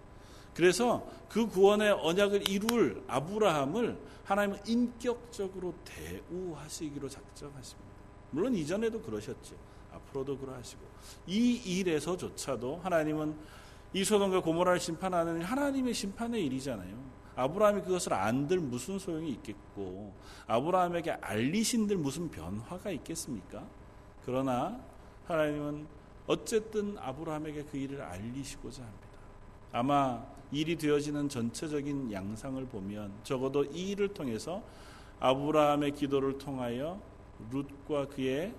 [0.53, 7.93] 그래서 그 구원의 언약을 이룰 아브라함을 하나님은 인격적으로 대우하시기로 작정하십니다.
[8.31, 9.57] 물론 이전에도 그러셨죠.
[9.91, 10.83] 앞으로도 그러하시고
[11.29, 13.35] 이 일에서조차도 하나님은
[13.95, 17.22] 이 소돔과 고모라를 심판하는 하나님의 심판의 일이잖아요.
[17.37, 20.13] 아브라함이 그것을 안들 무슨 소용이 있겠고
[20.47, 23.67] 아브라함에게 알리신들 무슨 변화가 있겠습니까?
[24.25, 24.79] 그러나
[25.27, 25.87] 하나님은
[26.27, 29.09] 어쨌든 아브라함에게 그 일을 알리시고자 합니다.
[29.73, 34.63] 아마 일이 되어지는 전체적인 양상을 보면 적어도 이 일을 통해서
[35.21, 37.01] 아브라함의 기도를 통하여
[37.51, 38.55] 룻과 그의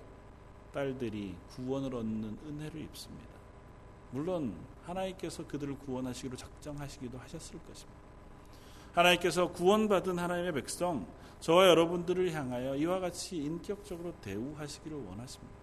[0.72, 3.28] 딸들이 구원을 얻는 은혜를 입습니다.
[4.10, 8.03] 물론 하나님께서 그들을 구원하시기로 작정하시기도 하셨을 것입니다.
[8.94, 11.06] 하나님께서 구원받은 하나님의 백성,
[11.40, 15.54] 저와 여러분들을 향하여 이와 같이 인격적으로 대우하시기를 원하십니다.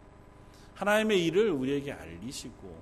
[0.76, 2.78] 하나님의 일을 우리에게 알리시고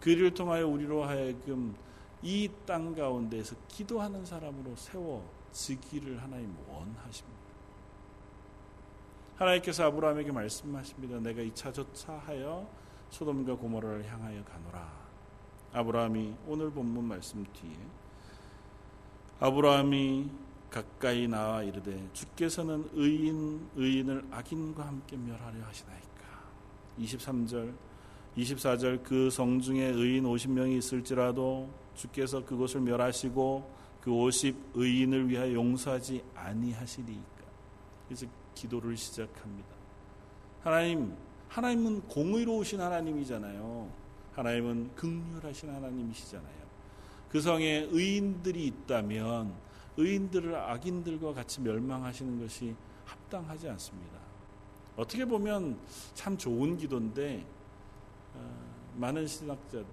[0.00, 1.74] 그 일을 통하여 우리로 하여금
[2.22, 7.42] 이 땅 가운데에서 기도하는 사람으로 세워지기를 하나님 원하십니다.
[9.36, 11.18] 하나님께서 아브라함에게 말씀하십니다.
[11.18, 12.68] 내가 이차 저차 하여
[13.10, 14.92] 소돔과 고모라를 향하여 가노라.
[15.72, 17.76] 아브라함이 오늘 본문 말씀 뒤에
[19.42, 20.30] 아브라함이
[20.70, 26.22] 가까이 나와 이르되 주께서는 의인 의인을 악인과 함께 멸하려 하시나이까.
[27.00, 27.74] 23절
[28.36, 33.68] 24절 그 성중에 의인 50명이 있을지라도 주께서 그곳을 멸하시고
[34.00, 37.42] 그 50 의인을 위하여 용서하지 아니하시리이까.
[38.06, 39.74] 그래서 기도를 시작합니다.
[40.62, 41.16] 하나님,
[41.48, 43.90] 하나님은 공의로우신 하나님이잖아요.
[44.34, 46.61] 하나님은 극률하신 하나님이시잖아요.
[47.32, 49.54] 그 성에 의인들이 있다면
[49.96, 54.18] 의인들을 악인들과 같이 멸망하시는 것이 합당하지 않습니다.
[54.96, 55.78] 어떻게 보면
[56.12, 57.46] 참 좋은 기도인데
[58.34, 59.86] 어, 많은 신학자들은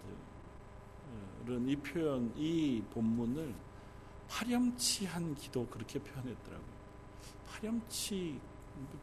[1.66, 3.56] 이 표현, 이 본문을
[4.28, 6.80] 파렴치한 기도 그렇게 표현했더라고요.
[7.48, 8.40] 파렴치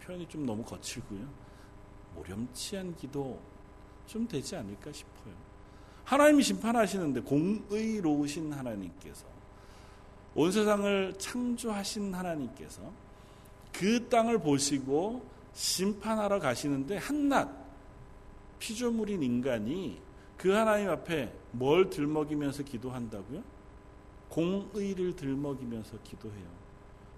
[0.01, 1.27] 표현이 좀 너무 거칠고요.
[2.15, 3.41] 모렴치한 기도
[4.07, 5.46] 좀 되지 않을까 싶어요.
[6.07, 9.27] 하나님이 심판하시는데 공의로우신 하나님께서
[10.37, 12.81] 온 세상을 창조하신 하나님께서
[13.73, 17.51] 그 땅을 보시고 심판하러 가시는데 한낱
[18.59, 20.01] 피조물인 인간이
[20.37, 23.43] 그 하나님 앞에 뭘 들먹이면서 기도한다고요?
[24.29, 26.47] 공의를 들먹이면서 기도해요.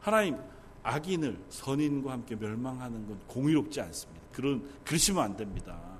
[0.00, 0.36] 하나님,
[0.82, 4.22] 악인을 선인과 함께 멸망하는 건 공의롭지 않습니다.
[4.32, 5.97] 그런 그러시면 안 됩니다.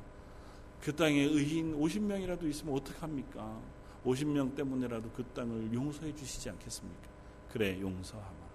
[0.81, 3.61] 그 땅에 의인 50명이라도 있으면 어떡합니까?
[4.05, 7.09] 50명 때문에라도 그 땅을 용서해 주시지 않겠습니까?
[7.53, 8.49] 그래, 용서하마.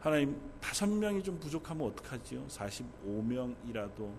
[0.00, 2.46] 하나님, 다섯 명이 좀 부족하면 어떡하지요?
[2.46, 4.12] 45명이라도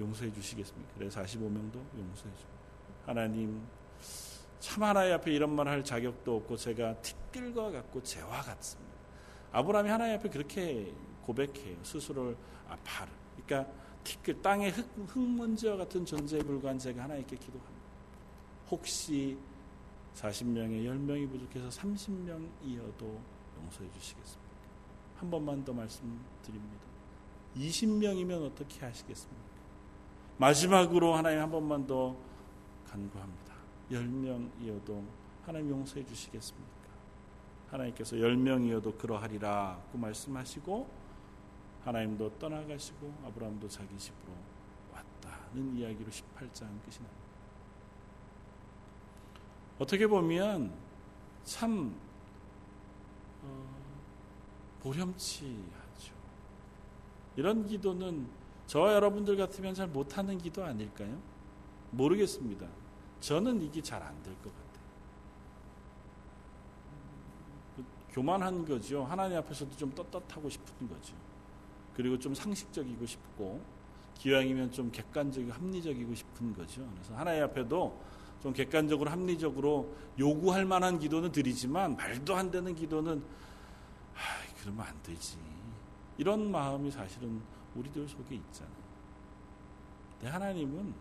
[0.00, 0.92] 용서해 주시겠습니까?
[0.94, 2.44] 그래, 45명도 용서해 주
[3.06, 3.62] 하나님,
[4.58, 8.90] 참 하나님 앞에 이런 말 할 자격도 없고 제가 티끌과 같고 재와 같습니다.
[9.52, 11.76] 아브라함이 하나님 앞에 그렇게 고백해요.
[11.82, 12.36] 스스로를
[12.68, 13.12] 아파를.
[13.46, 13.72] 그러니까
[14.04, 17.80] 티끌 땅의 흙, 흙먼지와 같은 존재에 불과한 제가 하나님께 기도합니다.
[18.70, 19.36] 혹시
[20.14, 23.18] 40명에 10명이 부족해서 30명이어도
[23.62, 24.50] 용서해 주시겠습니까?
[25.16, 26.86] 한 번만 더 말씀드립니다.
[27.56, 29.50] 20명이면 어떻게 하시겠습니까?
[30.38, 32.16] 마지막으로 하나님 한 번만 더
[32.88, 33.54] 간구합니다.
[33.90, 35.04] 10명이어도
[35.44, 36.70] 하나님 용서해 주시겠습니까?
[37.70, 40.99] 하나님께서 열 명이어도 그러하리라 고 말씀하시고
[41.84, 44.32] 하나님도 떠나가시고 아브라함도 자기 집으로
[44.92, 47.20] 왔다는 이야기로 18장 끝이 납니다.
[49.78, 50.72] 어떻게 보면
[51.44, 51.98] 참
[53.42, 53.80] 어,
[54.80, 56.12] 보렴치하죠.
[57.36, 58.28] 이런 기도는
[58.66, 61.18] 저와 여러분들 같으면 잘 못하는 기도 아닐까요?
[61.92, 62.66] 모르겠습니다.
[63.20, 64.70] 저는 이게 잘 안 될 것 같아요.
[68.12, 69.04] 교만한 거죠.
[69.04, 71.14] 하나님 앞에서도 좀 떳떳하고 싶은 거죠.
[71.94, 73.60] 그리고 좀 상식적이고 싶고
[74.18, 76.86] 기왕이면 좀 객관적이고 합리적이고 싶은 거죠.
[76.94, 77.98] 그래서 하나님 앞에도
[78.42, 83.22] 좀 객관적으로 합리적으로 요구할 만한 기도는 드리지만 말도 안 되는 기도는
[84.14, 84.20] 아,
[84.60, 85.38] 그러면 안 되지.
[86.18, 87.40] 이런 마음이 사실은
[87.74, 88.74] 우리들 속에 있잖아요.
[90.12, 90.92] 근데 하나님은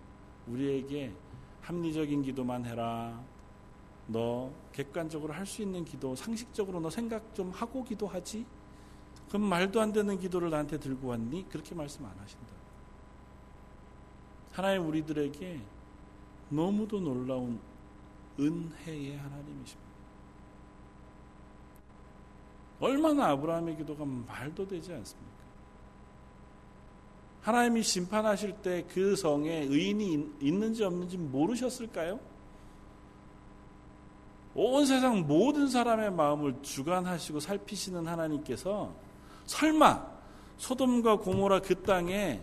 [0.48, 1.14] 우리에게
[1.62, 3.22] 합리적인 기도만 해라.
[4.08, 8.46] 너 객관적으로 할 수 있는 기도, 상식적으로 너 생각 좀 하고 기도하지?
[9.30, 11.48] 그럼 말도 안 되는 기도를 나한테 들고 왔니?
[11.50, 12.48] 그렇게 말씀 안 하신다.
[14.52, 15.62] 하나님 우리들에게
[16.50, 17.60] 너무도 놀라운
[18.40, 19.90] 은혜의 하나님이십니다.
[22.80, 25.30] 얼마나 아브라함의 기도가 말도 되지 않습니까?
[27.42, 32.20] 하나님이 심판하실 때 그 성에 의인이 있는지 없는지 모르셨을까요?
[34.56, 38.94] 온 세상 모든 사람의 마음을 주관하시고 살피시는 하나님께서
[39.50, 40.08] 설마
[40.58, 42.40] 소돔과 고모라 그 땅에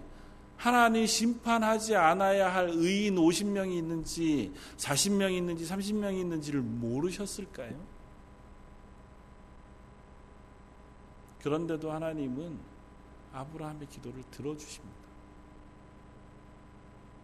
[0.57, 7.79] 하나님 심판하지 않아야 할 의인 50명이 있는지 40명이 있는지 30명이 있는지를 모르셨을까요?
[11.43, 12.59] 그런데도 하나님은
[13.33, 14.97] 아브라함의 기도를 들어주십니다.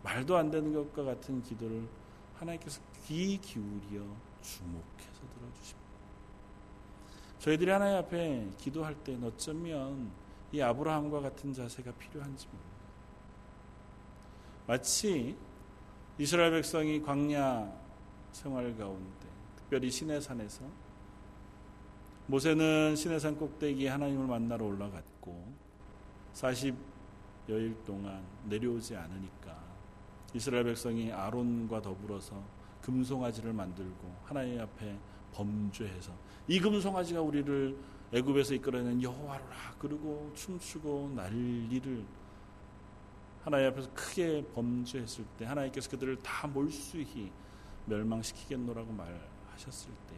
[0.05, 1.89] 말도 안 되는 것과 같은 기도를
[2.35, 4.05] 하나님께서 귀 기울여
[4.43, 5.82] 주목해서 들어주십니다.
[7.43, 10.13] 저희들이 하나님 앞에 기도할 때 어쩌면
[10.53, 12.73] 이 아브라함과 같은 자세가 필요한지 모릅니다.
[14.69, 15.37] 마치
[16.19, 17.69] 이스라엘 백성이 광야
[18.31, 19.27] 생활 가운데
[19.57, 20.63] 특별히 시내산에서
[22.29, 25.53] 모세는 시내산 꼭대기에 하나님을 만나러 올라갔고
[26.35, 29.59] 40여일 동안 내려오지 않으니까
[30.33, 32.41] 이스라엘 백성이 아론과 더불어서
[32.83, 34.97] 금송아지를 만들고 하나님 앞에
[35.33, 36.13] 범죄해서
[36.49, 37.77] 이 금송아지가 우리를
[38.13, 42.05] 애굽에서 이끌어낸 여호와로라 그리고 춤추고 난리를
[43.43, 47.33] 하나님 앞에서 크게 범죄했을 때 하나님께서 그들을 다 몰수히
[47.87, 50.17] 멸망시키겠노라고 말하셨을 때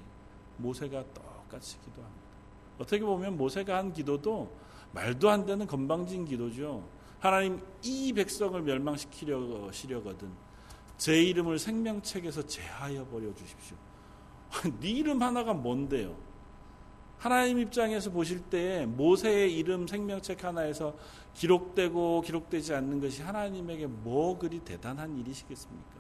[0.59, 2.25] 모세가 똑같이 기도합니다.
[2.79, 4.55] 어떻게 보면 모세가 한 기도도
[4.93, 6.87] 말도 안 되는 건방진 기도죠.
[7.19, 10.31] 하나님 이 백성을 멸망시키려거든
[10.99, 13.77] 제 이름을 생명책에서 제하여 버려 주십시오.
[14.81, 16.17] 네 이름 하나가 뭔데요?
[17.19, 20.95] 하나님 입장에서 보실 때 모세의 이름 생명책 하나에서
[21.35, 25.95] 기록되고 기록되지 않는 것이 하나님에게 뭐 그리 대단한 일이시겠습니까?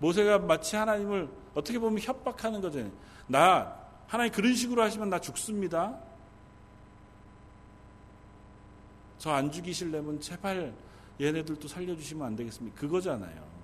[0.00, 2.90] 모세가 마치 하나님을 어떻게 보면 협박하는 거잖아요.
[3.26, 5.98] 나 하나님 그런 식으로 하시면 나 죽습니다.
[9.18, 10.72] 저 안 죽이실려면 제발
[11.20, 12.80] 얘네들도 살려주시면 안 되겠습니까?
[12.80, 13.57] 그거잖아요.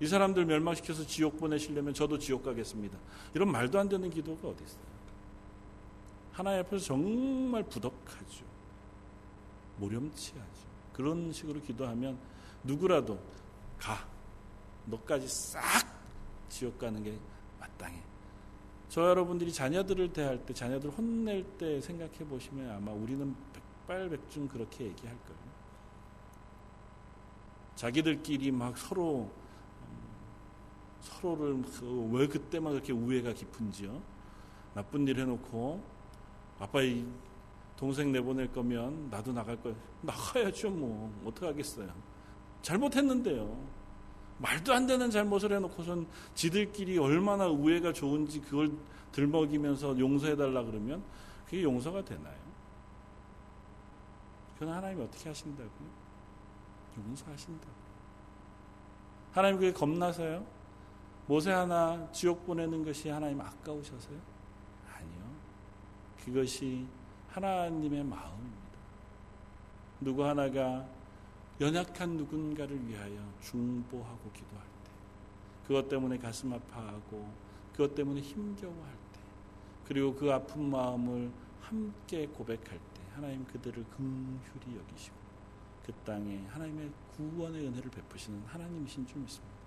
[0.00, 2.96] 이 사람들 멸망시켜서 지옥 보내시려면 저도 지옥 가겠습니다.
[3.34, 4.82] 이런 말도 안 되는 기도가 어디 있어요?
[6.32, 8.44] 하나님 앞에서 정말 부덕하죠.
[9.78, 10.68] 모렴치하죠.
[10.92, 12.18] 그런 식으로 기도하면
[12.62, 13.18] 누구라도
[13.78, 14.06] 가.
[14.86, 15.60] 너까지 싹
[16.48, 17.18] 지옥 가는 게
[17.60, 18.02] 마땅해.
[18.88, 23.34] 저 여러분들이 자녀들을 대할 때, 자녀들 혼낼 때 생각해 보시면 아마 우리는
[23.86, 25.48] 백발백중 그렇게 얘기할 거예요.
[27.74, 29.30] 자기들끼리 막 서로
[31.00, 31.62] 서로를
[32.12, 34.00] 왜 그때만 그렇게 우애가 깊은지요?
[34.74, 35.82] 나쁜 일 해놓고
[36.58, 37.06] 아빠 이
[37.76, 39.74] 동생 내보낼 거면 나도 나갈 거야.
[40.02, 41.92] 나가야죠 뭐 어떡하겠어요.
[42.62, 43.78] 잘못했는데요.
[44.38, 48.72] 말도 안 되는 잘못을 해놓고선 지들끼리 얼마나 우애가 좋은지 그걸
[49.12, 51.02] 들먹이면서 용서해달라 그러면
[51.44, 52.36] 그게 용서가 되나요?
[54.58, 55.88] 그건 하나님이 어떻게 하신다고요?
[56.98, 57.72] 용서하신다고.
[59.32, 60.44] 하나님 그게 겁나서요?
[61.28, 64.18] 모세 하나 지옥 보내는 것이 하나님 아까우셔서요?
[64.96, 65.20] 아니요.
[66.24, 66.86] 그것이
[67.28, 68.78] 하나님의 마음입니다.
[70.00, 70.88] 누구 하나가
[71.60, 74.90] 연약한 누군가를 위하여 중보하고 기도할 때,
[75.66, 77.30] 그것 때문에 가슴 아파하고,
[77.72, 79.20] 그것 때문에 힘겨워할 때,
[79.84, 85.16] 그리고 그 아픈 마음을 함께 고백할 때, 하나님 그들을 긍휼히 여기시고,
[85.84, 89.57] 그 땅에 하나님의 구원의 은혜를 베푸시는 하나님이신 줄 믿습니다.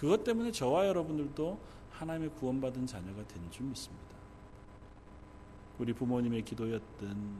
[0.00, 1.60] 그것 때문에 저와 여러분들도
[1.90, 4.16] 하나님의 구원받은 자녀가 된 줄 믿습니다.
[5.78, 7.36] 우리 부모님의 기도였든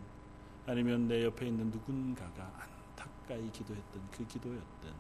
[0.67, 4.93] 아니면 내 옆에 있는 누군가가 안타까이 기도했던 그 기도였든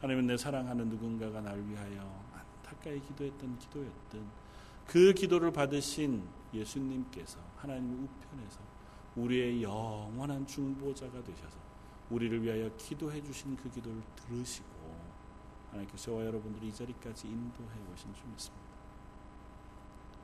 [0.00, 4.24] 아니면 내 사랑하는 누군가가 날 위하여 안타까이 기도했던 기도였든
[4.86, 6.22] 그 기도를 받으신
[6.54, 8.60] 예수님께서 하나님 우편에서
[9.16, 11.58] 우리의 영원한 중보자가 되셔서
[12.10, 14.75] 우리를 위하여 기도해 주신 그 기도를 들으시고
[15.76, 18.66] 하나님께 저와 여러분들이 이 자리까지 인도해 오신 줄 믿습니다.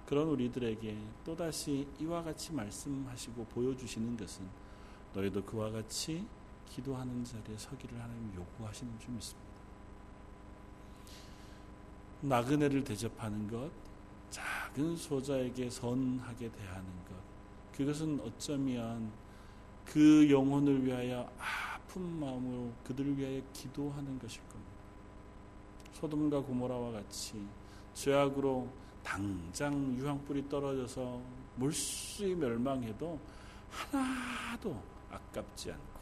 [0.07, 4.47] 그런 우리들에게 또다시 이와 같이 말씀하시고 보여주시는 것은
[5.15, 6.27] 너희도 그와 같이
[6.67, 9.53] 기도하는 자리에 서기를 하나님 요구하시는 줄 믿습니다.
[12.23, 13.71] 나그네를 대접하는 것,
[14.31, 17.15] 작은 소자에게 선하게 대하는 것,
[17.77, 19.13] 그것은 어쩌면
[19.85, 24.72] 그 영혼을 위하여 아픈 마음으로 그들을 위하여 기도하는 것일 겁니다.
[26.03, 27.47] 소돔과 고모라와 같이
[27.95, 28.69] 죄악으로
[29.05, 31.21] 당장 유황불이 떨어져서
[31.55, 33.21] 물수히 멸망해도
[33.71, 36.01] 하나도 아깝지 않고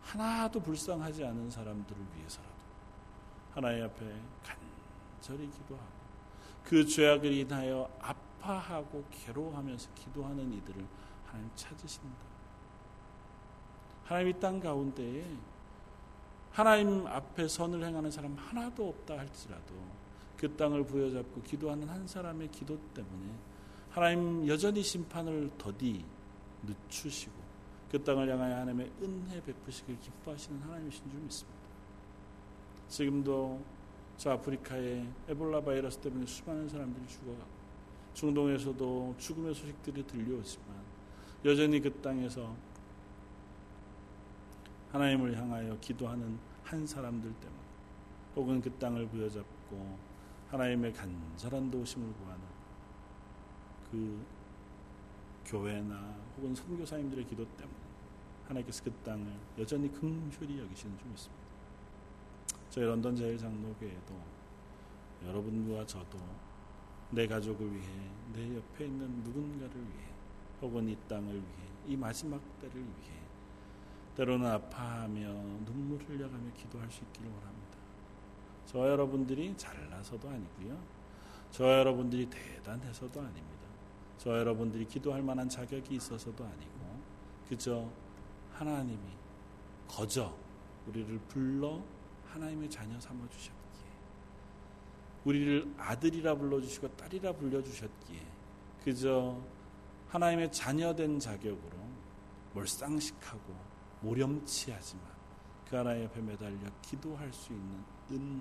[0.00, 2.54] 하나도 불쌍하지 않은 사람들을 위해서라도
[3.52, 5.92] 하나님 앞에 간절히 기도하고
[6.64, 10.86] 그 죄악을 인하여 아파하고 괴로워하면서 기도하는 이들을
[11.26, 12.16] 하나님 찾으신다.
[14.04, 15.36] 하나님 이 땅 가운데에
[16.54, 19.74] 하나님 앞에 선을 행하는 사람 하나도 없다 할지라도
[20.36, 23.32] 그 땅을 부여잡고 기도하는 한 사람의 기도 때문에
[23.90, 26.04] 하나님 여전히 심판을 더디
[26.62, 27.32] 늦추시고
[27.90, 31.58] 그 땅을 향하여 하나님의 은혜 베푸시길 기뻐하시는 하나님이신 줄 믿습니다.
[32.88, 33.60] 지금도
[34.16, 37.50] 저 아프리카에 에볼라 바이러스 때문에 수많은 사람들이 죽어가고
[38.14, 40.68] 중동에서도 죽음의 소식들이 들려오지만
[41.44, 42.54] 여전히 그 땅에서
[44.94, 47.60] 하나님을 향하여 기도하는 한 사람들 때문에
[48.36, 49.98] 혹은 그 땅을 부여잡고
[50.50, 52.40] 하나님의 간절한 도우심을 구하는
[53.90, 54.24] 그
[55.44, 57.76] 교회나 혹은 선교사님들의 기도 때문에
[58.46, 59.26] 하나님께서 그 땅을
[59.58, 61.42] 여전히 긍휼히 여기시는 줄 믿습니다.
[62.70, 64.14] 저희 런던 제일장로교회도
[65.24, 66.18] 여러분과 저도
[67.10, 70.06] 내 가족을 위해 내 옆에 있는 누군가를 위해
[70.62, 73.23] 혹은 이 땅을 위해 이 마지막 때를 위해
[74.16, 75.20] 때로는 아파하며
[75.64, 77.78] 눈물을 흘려가며 기도할 수 있기를 원합니다.
[78.66, 80.78] 저 여러분들이 잘나서도 아니고요.
[81.50, 83.64] 저 여러분들이 대단해서도 아닙니다.
[84.18, 87.00] 저 여러분들이 기도할 만한 자격이 있어서도 아니고
[87.48, 87.88] 그저
[88.52, 89.00] 하나님이
[89.88, 90.34] 거저
[90.86, 91.82] 우리를 불러
[92.26, 93.84] 하나님의 자녀 삼아 주셨기에
[95.24, 98.20] 우리를 아들이라 불러 주시고 딸이라 불려 주셨기에
[98.84, 99.40] 그저
[100.08, 101.76] 하나님의 자녀된 자격으로
[102.54, 103.73] 몰상식하고
[104.04, 105.04] 모렴치하지만
[105.68, 108.40] 그 하나님 옆에 매달려 기도할 수 있는 은혜를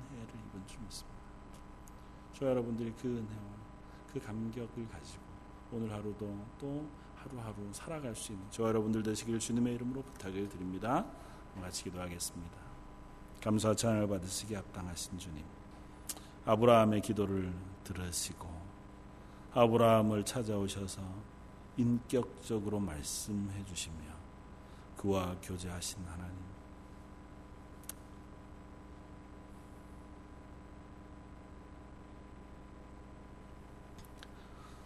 [0.49, 1.19] 입은 줄 믿습니다.
[2.33, 3.53] 저 여러분들이 그 은혜와
[4.11, 5.23] 그 감격을 가지고
[5.71, 11.05] 오늘 하루도 또 하루하루 살아갈 수 있는 저 여러분들 되시길 주님의 이름으로 부탁을 드립니다.
[11.59, 12.57] 같이 기도하겠습니다.
[13.41, 15.43] 감사 찬양을 받으시기 합당하신 주님.
[16.45, 17.53] 아브라함의 기도를
[17.83, 18.47] 들으시고
[19.53, 21.01] 아브라함을 찾아오셔서
[21.77, 24.22] 인격적으로 말씀해 주시며
[25.03, 26.37] 그와 교제하신 하나님.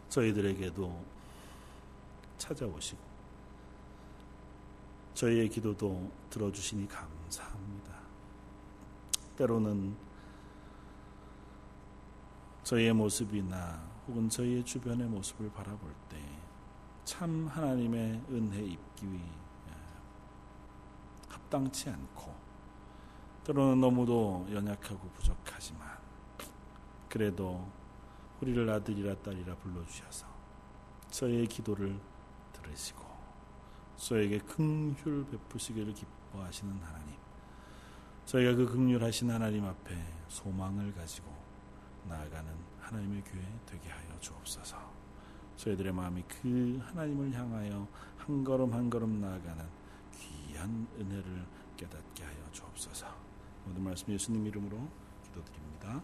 [0.10, 1.06] 저희들에게도
[2.40, 3.00] 찾아오시고
[5.14, 7.96] 저희의 기도도 들어주시니 감사합니다.
[9.36, 9.96] 때로는
[12.64, 16.38] 저희의 모습이나 혹은 저희의 주변의 모습을 바라볼 때
[17.08, 19.47] 참 하나님의 은혜 입기 예,
[21.48, 22.36] 합당치 않고
[23.46, 25.88] 때로는 너무도 연약하고 부족하지만
[27.10, 27.72] 그래도
[28.42, 30.28] 우리를 아들이라 딸이라 불러주셔서
[31.10, 31.98] 저의 기도를
[32.54, 33.06] 들으시고
[33.96, 37.16] 저에게 긍휼 베푸시기를 기뻐하시는 하나님
[38.26, 39.96] 저희가 그 긍휼하신 하나님 앞에
[40.28, 41.34] 소망을 가지고
[42.04, 44.78] 나아가는 하나님의 교회 되게 하여 주옵소서.
[45.56, 47.88] 저희들의 마음이 그 하나님을 향하여
[48.18, 49.77] 한 걸음 한 걸음 나아가는
[50.58, 51.46] 귀한 은혜를
[51.78, 53.06] 깨닫게 하여 주옵소서
[53.66, 54.90] 모든 말씀 예수님 이름으로
[55.24, 56.02] 기도드립니다.